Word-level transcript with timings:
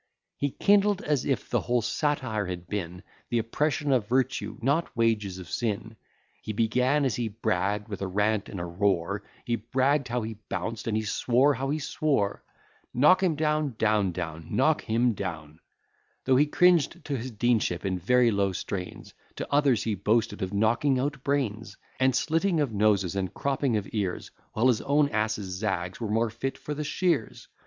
He 0.35 0.49
kindled, 0.49 1.03
as 1.03 1.25
if 1.25 1.47
the 1.51 1.61
whole 1.61 1.83
satire 1.83 2.47
had 2.47 2.65
been 2.67 3.03
The 3.29 3.37
oppression 3.37 3.91
of 3.91 4.07
virtue, 4.07 4.57
not 4.59 4.97
wages 4.97 5.37
of 5.37 5.47
sin: 5.47 5.95
He 6.41 6.53
began, 6.53 7.05
as 7.05 7.15
he 7.17 7.27
bragg'd, 7.27 7.87
with 7.87 8.01
a 8.01 8.07
rant 8.07 8.49
and 8.49 8.59
a 8.59 8.65
roar; 8.65 9.21
He 9.45 9.57
bragg'd 9.57 10.07
how 10.07 10.23
he 10.23 10.39
bounced, 10.49 10.87
and 10.87 10.97
he 10.97 11.03
swore 11.03 11.53
how 11.53 11.69
he 11.69 11.77
swore. 11.77 12.43
Knock 12.95 13.21
him 13.21 13.35
down, 13.35 13.75
etc. 13.79 15.59
Though 16.25 16.35
he 16.35 16.45
cringed 16.47 17.05
to 17.05 17.15
his 17.15 17.29
deanship 17.31 17.85
in 17.85 17.99
very 17.99 18.31
low 18.31 18.53
strains, 18.53 19.13
To 19.35 19.53
others 19.53 19.83
he 19.83 19.93
boasted 19.93 20.41
of 20.41 20.51
knocking 20.51 20.97
out 20.97 21.23
brains, 21.23 21.77
And 21.99 22.15
slitting 22.15 22.59
of 22.59 22.73
noses, 22.73 23.15
and 23.15 23.31
cropping 23.35 23.77
of 23.77 23.87
ears, 23.91 24.31
While 24.53 24.69
his 24.69 24.81
own 24.81 25.09
ass's 25.09 25.53
zags 25.59 26.01
were 26.01 26.09
more 26.09 26.31
fit 26.31 26.57
for 26.57 26.73
the 26.73 26.83
shears. 26.83 27.47